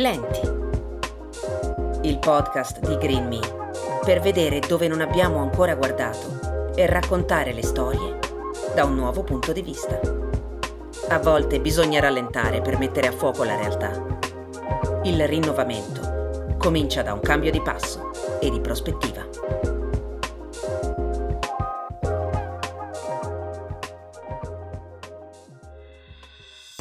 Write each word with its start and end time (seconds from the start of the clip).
Lenti. 0.00 0.40
Il 2.08 2.18
podcast 2.20 2.78
di 2.80 2.96
Green 2.96 3.28
Me 3.28 3.40
per 4.02 4.20
vedere 4.20 4.58
dove 4.60 4.88
non 4.88 5.02
abbiamo 5.02 5.40
ancora 5.40 5.74
guardato 5.74 6.72
e 6.74 6.86
raccontare 6.86 7.52
le 7.52 7.62
storie 7.62 8.18
da 8.74 8.84
un 8.86 8.94
nuovo 8.94 9.22
punto 9.22 9.52
di 9.52 9.60
vista. 9.60 10.00
A 11.08 11.18
volte 11.18 11.60
bisogna 11.60 12.00
rallentare 12.00 12.62
per 12.62 12.78
mettere 12.78 13.08
a 13.08 13.12
fuoco 13.12 13.44
la 13.44 13.56
realtà. 13.56 13.90
Il 15.02 15.28
rinnovamento 15.28 16.54
comincia 16.56 17.02
da 17.02 17.12
un 17.12 17.20
cambio 17.20 17.50
di 17.50 17.60
passo 17.60 18.10
e 18.40 18.48
di 18.48 18.60
prospettiva. 18.62 19.29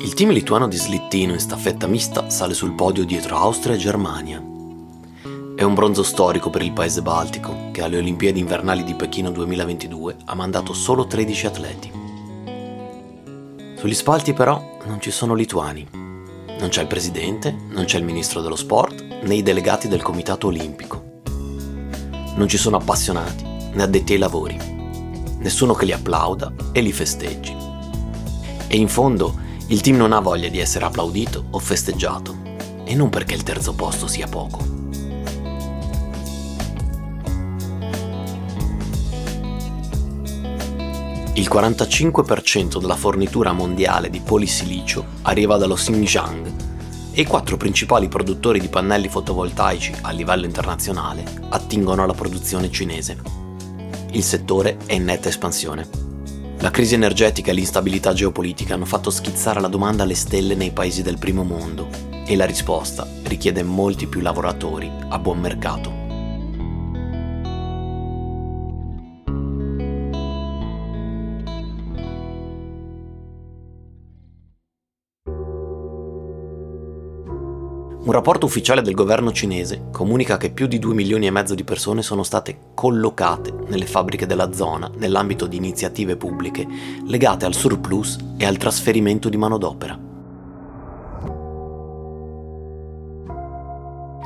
Il 0.00 0.12
team 0.14 0.30
lituano 0.30 0.68
di 0.68 0.76
slittino 0.76 1.32
in 1.32 1.38
staffetta 1.38 1.86
mista 1.86 2.28
sale 2.28 2.52
sul 2.52 2.72
podio 2.72 3.04
dietro 3.04 3.36
Austria 3.36 3.74
e 3.74 3.78
Germania. 3.78 4.42
È 5.56 5.62
un 5.62 5.74
bronzo 5.74 6.02
storico 6.02 6.50
per 6.50 6.62
il 6.62 6.72
paese 6.72 7.00
baltico, 7.00 7.70
che 7.70 7.82
alle 7.82 7.98
Olimpiadi 7.98 8.40
invernali 8.40 8.82
di 8.82 8.94
Pechino 8.94 9.30
2022 9.30 10.16
ha 10.24 10.34
mandato 10.34 10.72
solo 10.72 11.06
13 11.06 11.46
atleti. 11.46 11.92
Sugli 13.76 13.94
spalti 13.94 14.32
però 14.32 14.78
non 14.86 15.00
ci 15.00 15.10
sono 15.10 15.34
lituani. 15.34 15.86
Non 15.92 16.68
c'è 16.68 16.82
il 16.82 16.88
presidente, 16.88 17.56
non 17.70 17.84
c'è 17.84 17.98
il 17.98 18.04
ministro 18.04 18.40
dello 18.40 18.56
sport, 18.56 19.00
né 19.22 19.34
i 19.34 19.42
delegati 19.42 19.88
del 19.88 20.02
comitato 20.02 20.48
olimpico. 20.48 21.20
Non 22.34 22.48
ci 22.48 22.58
sono 22.58 22.76
appassionati, 22.76 23.44
né 23.44 23.82
addetti 23.82 24.12
ai 24.12 24.18
lavori. 24.18 24.58
Nessuno 25.38 25.72
che 25.74 25.84
li 25.84 25.92
applauda 25.92 26.52
e 26.72 26.80
li 26.80 26.92
festeggi. 26.92 27.54
E 28.66 28.76
in 28.76 28.88
fondo 28.88 29.42
il 29.68 29.80
team 29.80 29.96
non 29.96 30.12
ha 30.12 30.20
voglia 30.20 30.48
di 30.48 30.58
essere 30.58 30.84
applaudito 30.84 31.44
o 31.50 31.58
festeggiato, 31.58 32.36
e 32.84 32.94
non 32.94 33.08
perché 33.08 33.34
il 33.34 33.42
terzo 33.42 33.74
posto 33.74 34.06
sia 34.06 34.26
poco. 34.26 34.72
Il 41.36 41.48
45% 41.50 42.78
della 42.78 42.94
fornitura 42.94 43.52
mondiale 43.52 44.08
di 44.10 44.20
polisilicio 44.20 45.04
arriva 45.22 45.56
dallo 45.56 45.74
Xinjiang 45.74 46.52
e 47.12 47.22
i 47.22 47.26
quattro 47.26 47.56
principali 47.56 48.06
produttori 48.06 48.60
di 48.60 48.68
pannelli 48.68 49.08
fotovoltaici 49.08 49.94
a 50.02 50.10
livello 50.10 50.44
internazionale 50.44 51.24
attingono 51.48 52.02
alla 52.02 52.12
produzione 52.12 52.70
cinese. 52.70 53.20
Il 54.12 54.22
settore 54.22 54.76
è 54.86 54.92
in 54.92 55.04
netta 55.04 55.28
espansione. 55.28 56.03
La 56.64 56.70
crisi 56.70 56.94
energetica 56.94 57.50
e 57.50 57.54
l'instabilità 57.54 58.14
geopolitica 58.14 58.72
hanno 58.72 58.86
fatto 58.86 59.10
schizzare 59.10 59.60
la 59.60 59.68
domanda 59.68 60.04
alle 60.04 60.14
stelle 60.14 60.54
nei 60.54 60.70
paesi 60.70 61.02
del 61.02 61.18
primo 61.18 61.44
mondo 61.44 61.88
e 62.26 62.34
la 62.36 62.46
risposta 62.46 63.06
richiede 63.24 63.62
molti 63.62 64.06
più 64.06 64.22
lavoratori 64.22 64.90
a 65.10 65.18
buon 65.18 65.40
mercato. 65.40 66.03
Un 78.04 78.12
rapporto 78.12 78.44
ufficiale 78.44 78.82
del 78.82 78.92
governo 78.92 79.32
cinese 79.32 79.86
comunica 79.90 80.36
che 80.36 80.50
più 80.50 80.66
di 80.66 80.78
2 80.78 80.92
milioni 80.92 81.26
e 81.26 81.30
mezzo 81.30 81.54
di 81.54 81.64
persone 81.64 82.02
sono 82.02 82.22
state 82.22 82.72
collocate 82.74 83.50
nelle 83.68 83.86
fabbriche 83.86 84.26
della 84.26 84.52
zona 84.52 84.90
nell'ambito 84.98 85.46
di 85.46 85.56
iniziative 85.56 86.18
pubbliche 86.18 86.66
legate 87.06 87.46
al 87.46 87.54
surplus 87.54 88.18
e 88.36 88.44
al 88.44 88.58
trasferimento 88.58 89.30
di 89.30 89.38
manodopera. 89.38 89.98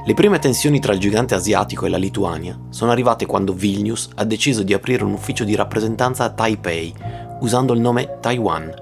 Le 0.04 0.14
prime 0.14 0.40
tensioni 0.40 0.80
tra 0.80 0.92
il 0.92 0.98
gigante 0.98 1.36
asiatico 1.36 1.86
e 1.86 1.88
la 1.88 1.98
Lituania 1.98 2.58
sono 2.70 2.90
arrivate 2.90 3.26
quando 3.26 3.52
Vilnius 3.52 4.08
ha 4.16 4.24
deciso 4.24 4.64
di 4.64 4.74
aprire 4.74 5.04
un 5.04 5.12
ufficio 5.12 5.44
di 5.44 5.54
rappresentanza 5.54 6.24
a 6.24 6.30
Taipei 6.30 6.92
usando 7.42 7.74
il 7.74 7.80
nome 7.80 8.18
Taiwan, 8.20 8.74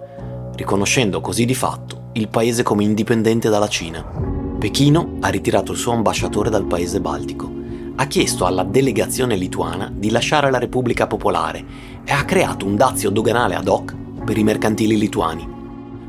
riconoscendo 0.54 1.21
così 1.21 1.44
di 1.44 1.54
fatto 1.54 2.09
il 2.12 2.28
paese 2.28 2.62
come 2.62 2.82
indipendente 2.82 3.50
dalla 3.50 3.69
Cina. 3.69 4.35
Pechino 4.59 5.19
ha 5.21 5.28
ritirato 5.28 5.72
il 5.72 5.78
suo 5.78 5.93
ambasciatore 5.93 6.49
dal 6.49 6.65
paese 6.65 6.99
baltico, 7.00 7.53
ha 7.97 8.06
chiesto 8.06 8.47
alla 8.47 8.65
delegazione 8.65 9.37
lituana 9.37 9.93
di 9.94 10.11
lasciare 10.11 10.50
la 10.50 10.59
Repubblica 10.59 11.06
Popolare 11.06 11.65
e 12.05 12.12
ha 12.12 12.25
creato 12.25 12.65
un 12.65 12.75
dazio 12.75 13.11
doganale 13.11 13.55
ad 13.55 13.69
hoc 13.69 13.95
per 14.25 14.39
i 14.39 14.43
mercantili 14.43 14.97
lituani. 14.97 15.47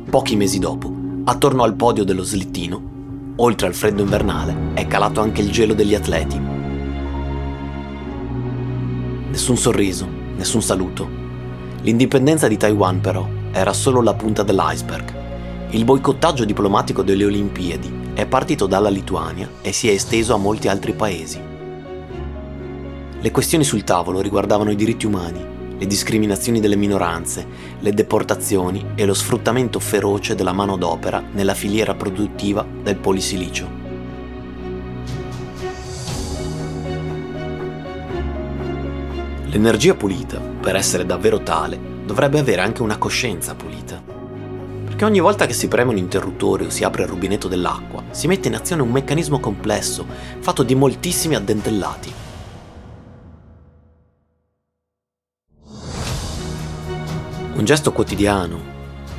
Pochi 0.09 0.37
mesi 0.37 0.59
dopo, 0.59 0.89
attorno 1.25 1.63
al 1.63 1.75
podio 1.75 2.05
dello 2.05 2.23
slittino, 2.23 2.81
oltre 3.35 3.67
al 3.67 3.73
freddo 3.73 4.01
invernale, 4.01 4.55
è 4.73 4.87
calato 4.87 5.19
anche 5.19 5.41
il 5.41 5.51
gelo 5.51 5.73
degli 5.73 5.93
atleti. 5.93 6.39
Nessun 9.29 9.57
sorriso, 9.57 10.07
nessun 10.37 10.61
saluto. 10.61 11.07
L'indipendenza 11.81 12.47
di 12.47 12.55
Taiwan 12.55 13.01
però 13.01 13.27
era 13.51 13.73
solo 13.73 14.01
la 14.01 14.13
punta 14.13 14.43
dell'iceberg. 14.43 15.16
Il 15.71 15.83
boicottaggio 15.83 16.45
diplomatico 16.45 17.03
delle 17.03 17.25
Olimpiadi 17.25 18.11
è 18.13 18.25
partito 18.25 18.67
dalla 18.67 18.87
Lituania 18.87 19.49
e 19.61 19.73
si 19.73 19.89
è 19.89 19.91
esteso 19.91 20.33
a 20.33 20.37
molti 20.37 20.69
altri 20.69 20.93
paesi. 20.93 21.41
Le 23.19 23.31
questioni 23.31 23.65
sul 23.65 23.83
tavolo 23.83 24.21
riguardavano 24.21 24.71
i 24.71 24.77
diritti 24.77 25.05
umani, 25.05 25.45
le 25.77 25.85
discriminazioni 25.85 26.61
delle 26.61 26.77
minoranze, 26.77 27.45
le 27.81 27.91
deportazioni 27.91 28.91
e 28.95 29.05
lo 29.05 29.13
sfruttamento 29.13 29.81
feroce 29.81 30.35
della 30.35 30.53
manodopera 30.53 31.21
nella 31.33 31.53
filiera 31.53 31.93
produttiva 31.95 32.65
del 32.81 32.95
polisilicio. 32.95 33.69
L'energia 39.47 39.95
pulita, 39.95 40.39
per 40.39 40.77
essere 40.77 41.05
davvero 41.05 41.43
tale, 41.43 41.77
dovrebbe 42.05 42.39
avere 42.39 42.61
anche 42.61 42.81
una 42.81 42.97
coscienza 42.97 43.53
pulita 43.53 44.15
che 44.97 45.05
ogni 45.05 45.19
volta 45.19 45.45
che 45.45 45.53
si 45.53 45.67
preme 45.67 45.91
un 45.91 45.97
interruttore 45.97 46.65
o 46.65 46.69
si 46.71 46.83
apre 46.83 47.03
il 47.03 47.09
rubinetto 47.09 47.47
dell'acqua, 47.47 48.03
si 48.09 48.25
mette 48.25 48.47
in 48.47 48.55
azione 48.55 48.81
un 48.81 48.89
meccanismo 48.89 49.39
complesso, 49.39 50.03
fatto 50.39 50.63
di 50.63 50.73
moltissimi 50.73 51.35
addentellati. 51.35 52.13
Un 57.53 57.63
gesto 57.63 57.91
quotidiano, 57.91 58.59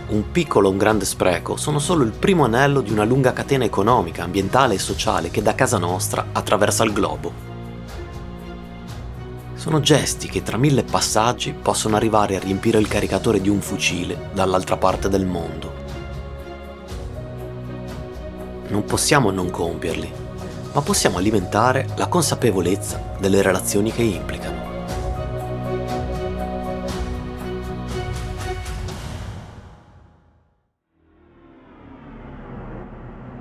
un 0.09 0.33
piccolo 0.33 0.67
o 0.67 0.73
un 0.73 0.79
grande 0.79 1.05
spreco 1.05 1.57
sono 1.57 1.79
solo 1.79 2.03
il 2.03 2.11
primo 2.11 2.45
anello 2.45 2.81
di 2.81 2.91
una 2.91 3.05
lunga 3.05 3.33
catena 3.33 3.63
economica, 3.63 4.25
ambientale 4.25 4.75
e 4.75 4.79
sociale 4.79 5.31
che 5.31 5.43
da 5.43 5.55
casa 5.55 5.79
nostra 5.79 6.31
attraversa 6.33 6.83
il 6.83 6.93
globo. 6.93 7.48
Sono 9.59 9.81
gesti 9.81 10.29
che 10.29 10.45
tra 10.45 10.57
mille 10.57 10.85
passaggi 10.85 11.53
possono 11.53 11.97
arrivare 11.97 12.37
a 12.37 12.39
riempire 12.39 12.79
il 12.79 12.87
caricatore 12.87 13.41
di 13.41 13.49
un 13.49 13.61
fucile 13.61 14.31
dall'altra 14.33 14.77
parte 14.77 15.09
del 15.09 15.27
mondo. 15.27 15.75
Non 18.69 18.85
possiamo 18.85 19.33
non 19.33 19.51
compierli, 19.51 20.13
ma 20.73 20.81
possiamo 20.81 21.19
alimentare 21.19 21.89
la 21.97 22.07
consapevolezza 22.07 23.17
delle 23.19 23.43
relazioni 23.43 23.91
che 23.91 24.03
implicano. 24.03 24.67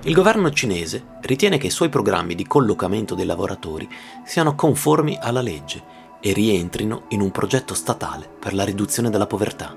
Il 0.02 0.14
governo 0.16 0.50
cinese 0.50 1.20
ritiene 1.22 1.60
che 1.60 1.68
i 1.68 1.70
suoi 1.70 1.90
programmi 1.90 2.34
di 2.34 2.48
collocamento 2.48 3.14
dei 3.14 3.26
lavoratori 3.26 3.88
siano 4.26 4.56
conformi 4.56 5.16
alla 5.22 5.42
legge 5.42 6.06
e 6.20 6.34
rientrino 6.34 7.04
in 7.10 7.22
un 7.22 7.32
progetto 7.32 7.74
statale 7.74 8.30
per 8.40 8.54
la 8.54 8.64
riduzione 8.64 9.10
della 9.10 9.28
povertà. 9.28 9.76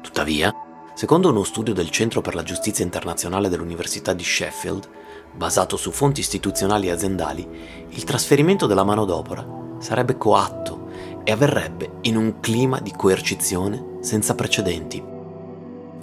Tuttavia, 0.00 0.54
secondo 0.94 1.30
uno 1.30 1.44
studio 1.44 1.74
del 1.74 1.90
Centro 1.90 2.20
per 2.20 2.34
la 2.34 2.42
Giustizia 2.42 2.84
Internazionale 2.84 3.48
dell'Università 3.48 4.12
di 4.12 4.24
Sheffield, 4.24 4.88
basato 5.34 5.76
su 5.76 5.90
fonti 5.90 6.20
istituzionali 6.20 6.88
e 6.88 6.90
aziendali, 6.90 7.48
il 7.88 8.04
trasferimento 8.04 8.66
della 8.66 8.84
manodopera 8.84 9.46
sarebbe 9.78 10.16
coatto 10.16 10.88
e 11.24 11.32
avverrebbe 11.32 11.98
in 12.02 12.16
un 12.16 12.40
clima 12.40 12.80
di 12.80 12.92
coercizione 12.96 13.98
senza 14.00 14.34
precedenti, 14.34 15.02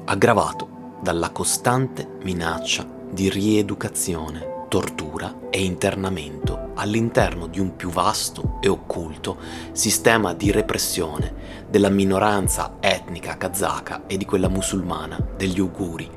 aggravato 0.05 0.97
dalla 1.01 1.29
costante 1.31 2.07
minaccia 2.23 2.87
di 3.09 3.29
rieducazione 3.29 4.65
tortura 4.67 5.47
e 5.49 5.63
internamento 5.63 6.64
all'interno 6.75 7.47
di 7.47 7.59
un 7.59 7.75
più 7.75 7.89
vasto 7.89 8.57
e 8.61 8.67
occulto 8.67 9.37
sistema 9.71 10.33
di 10.33 10.51
repressione 10.51 11.63
della 11.69 11.89
minoranza 11.89 12.75
etnica 12.79 13.37
kazaka 13.37 14.03
e 14.07 14.17
di 14.17 14.25
quella 14.25 14.47
musulmana 14.47 15.17
degli 15.35 15.59
Uiguri, 15.59 16.09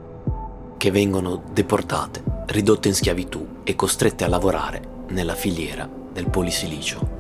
che 0.77 0.91
vengono 0.91 1.43
deportate, 1.53 2.23
ridotte 2.47 2.89
in 2.89 2.95
schiavitù 2.95 3.47
e 3.65 3.75
costrette 3.75 4.25
a 4.25 4.29
lavorare 4.29 5.07
nella 5.09 5.35
filiera 5.35 5.89
del 6.13 6.29
polisilicio. 6.29 7.17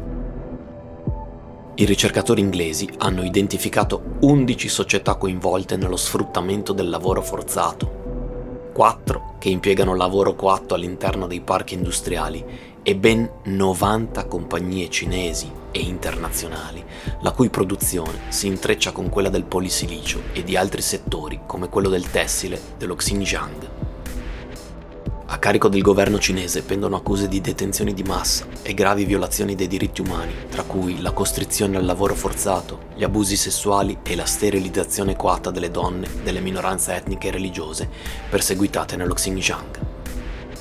I 1.75 1.85
ricercatori 1.85 2.41
inglesi 2.41 2.89
hanno 2.99 3.23
identificato 3.23 4.17
11 4.21 4.69
società 4.69 5.15
coinvolte 5.15 5.77
nello 5.77 5.97
sfruttamento 5.97 6.73
del 6.73 6.89
lavoro 6.89 7.23
forzato 7.23 7.99
4 8.79 9.35
che 9.39 9.49
impiegano 9.49 9.97
lavoro 9.97 10.37
coatto 10.37 10.75
all'interno 10.75 11.27
dei 11.27 11.41
parchi 11.41 11.75
industriali 11.75 12.45
e 12.83 12.97
ben 12.97 13.29
90 13.45 14.25
compagnie 14.27 14.89
cinesi 14.89 15.51
e 15.71 15.81
internazionali, 15.81 16.85
la 17.21 17.33
cui 17.33 17.51
produzione 17.51 18.21
si 18.29 18.47
intreccia 18.47 18.93
con 18.93 19.09
quella 19.09 19.29
del 19.29 19.45
polisilicio 19.45 20.23
e 20.33 20.43
di 20.43 20.57
altri 20.57 20.83
settori 20.83 21.41
come 21.47 21.69
quello 21.69 21.89
del 21.89 22.11
tessile 22.11 22.61
dello 22.77 22.95
Xinjiang. 22.95 23.71
A 25.31 25.39
carico 25.39 25.69
del 25.69 25.83
governo 25.83 26.19
cinese 26.19 26.63
pendono 26.63 26.97
accuse 26.97 27.29
di 27.29 27.43
detenzioni 27.43 27.93
di 27.93 28.03
massa 28.03 28.47
e 28.63 28.73
gravi 28.73 29.05
violazioni 29.05 29.55
dei 29.55 29.67
diritti 29.67 30.01
umani, 30.01 30.33
tra 30.49 30.63
cui 30.63 31.03
la 31.03 31.13
costrizione 31.13 31.77
al 31.77 31.85
lavoro 31.85 32.15
forzato, 32.15 32.87
gli 32.97 33.05
abusi 33.05 33.37
sessuali 33.37 33.99
e 34.03 34.17
la 34.17 34.25
sterilizzazione 34.25 35.17
coatta 35.17 35.51
delle 35.51 35.71
donne 35.71 36.09
delle 36.23 36.41
minoranze 36.41 36.95
etniche 36.95 37.29
e 37.29 37.33
religiose 37.33 37.89
perseguitate 38.31 38.97
nello 38.97 39.13
Xinjiang. 39.13 39.88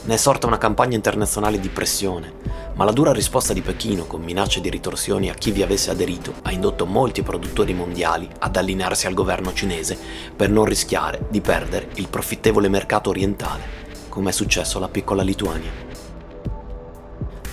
Ne 0.07 0.13
è 0.13 0.17
sorta 0.17 0.47
una 0.47 0.57
campagna 0.57 0.95
internazionale 0.95 1.59
di 1.59 1.67
pressione, 1.67 2.31
ma 2.75 2.85
la 2.85 2.93
dura 2.93 3.11
risposta 3.11 3.51
di 3.51 3.59
Pechino 3.59 4.05
con 4.05 4.21
minacce 4.21 4.61
di 4.61 4.69
ritorsioni 4.69 5.29
a 5.29 5.33
chi 5.33 5.51
vi 5.51 5.63
avesse 5.63 5.91
aderito 5.91 6.35
ha 6.43 6.51
indotto 6.53 6.85
molti 6.85 7.23
produttori 7.23 7.73
mondiali 7.73 8.25
ad 8.39 8.55
allinearsi 8.55 9.05
al 9.05 9.13
governo 9.13 9.51
cinese 9.51 9.97
per 10.33 10.49
non 10.49 10.63
rischiare 10.63 11.27
di 11.29 11.41
perdere 11.41 11.89
il 11.95 12.07
profittevole 12.07 12.69
mercato 12.69 13.09
orientale 13.09 13.83
come 14.07 14.29
è 14.29 14.31
successo 14.31 14.77
alla 14.77 14.87
piccola 14.87 15.23
Lituania. 15.23 15.71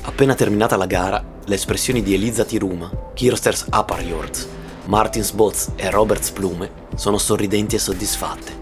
Appena 0.02 0.36
terminata 0.36 0.76
la 0.76 0.86
gara, 0.86 1.24
le 1.44 1.54
espressioni 1.56 2.04
di 2.04 2.14
Eliza 2.14 2.44
Tiruma, 2.44 2.88
Kirsters 3.14 3.66
Aparjords, 3.68 4.48
Martins 4.84 5.32
Boz 5.32 5.72
e 5.74 5.90
Roberts 5.90 6.30
Plume 6.30 6.70
sono 6.94 7.18
sorridenti 7.18 7.74
e 7.74 7.80
soddisfatte, 7.80 8.56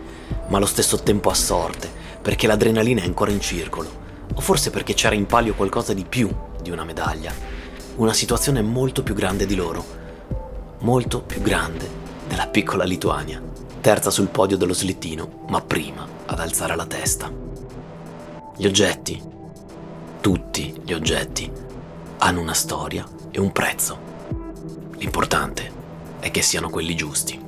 ma 0.49 0.57
allo 0.57 0.65
stesso 0.65 0.97
tempo 1.03 1.29
assorte, 1.29 2.01
perché 2.23 2.47
l'adrenalina 2.47 3.03
è 3.03 3.05
ancora 3.05 3.33
in 3.33 3.41
circolo, 3.41 4.01
o 4.33 4.41
forse 4.41 4.71
perché 4.71 4.95
c'era 4.95 5.15
in 5.15 5.27
palio 5.27 5.55
qualcosa 5.55 5.93
di 5.93 6.05
più 6.09 6.33
di 6.63 6.71
una 6.71 6.85
medaglia, 6.85 7.33
una 7.97 8.13
situazione 8.13 8.63
molto 8.63 9.03
più 9.03 9.15
grande 9.15 9.45
di 9.45 9.57
loro, 9.57 9.85
molto 10.79 11.21
più 11.23 11.43
grande 11.43 12.01
della 12.27 12.47
piccola 12.47 12.85
Lituania, 12.85 13.43
terza 13.81 14.11
sul 14.11 14.29
podio 14.29 14.57
dello 14.57 14.73
slittino, 14.73 15.45
ma 15.49 15.61
prima 15.61 16.07
ad 16.27 16.39
alzare 16.39 16.77
la 16.77 16.87
testa. 16.87 17.31
Gli 18.57 18.67
oggetti, 18.67 19.21
tutti 20.21 20.81
gli 20.85 20.93
oggetti, 20.93 21.51
hanno 22.19 22.41
una 22.41 22.55
storia 22.55 23.05
e 23.31 23.41
un 23.41 23.51
prezzo. 23.51 23.99
L'importante 24.99 25.71
è 26.21 26.31
che 26.31 26.43
siano 26.43 26.71
quelli 26.71 26.95
giusti. 26.95 27.42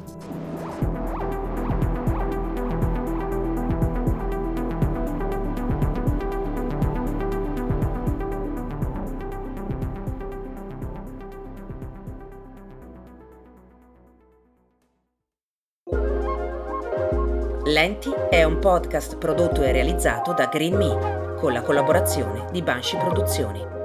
Lenti 17.67 18.13
è 18.29 18.45
un 18.45 18.59
podcast 18.59 19.17
prodotto 19.17 19.63
e 19.63 19.73
realizzato 19.73 20.35
da 20.35 20.51
Green 20.53 20.75
Me 20.75 21.37
con 21.39 21.55
la 21.55 21.63
collaborazione 21.63 22.45
di 22.53 22.61
Banshee 22.61 22.99
Produzioni. 22.99 23.84